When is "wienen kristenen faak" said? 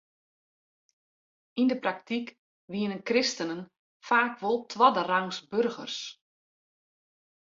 2.71-4.33